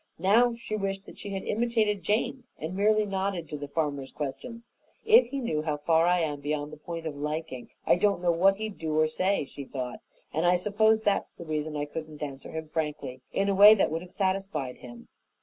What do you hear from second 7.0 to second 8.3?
of liking, I don't